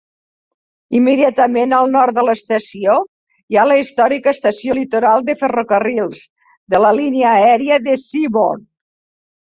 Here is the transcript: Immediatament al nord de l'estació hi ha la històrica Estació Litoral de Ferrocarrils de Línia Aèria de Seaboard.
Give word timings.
Immediatament 0.99 1.75
al 1.79 1.91
nord 1.95 2.17
de 2.19 2.23
l'estació 2.29 2.97
hi 3.53 3.59
ha 3.61 3.67
la 3.73 3.77
històrica 3.83 4.35
Estació 4.39 4.81
Litoral 4.81 5.31
de 5.31 5.39
Ferrocarrils 5.45 6.27
de 6.77 6.85
Línia 7.01 7.39
Aèria 7.47 7.83
de 7.91 7.99
Seaboard. 8.09 8.71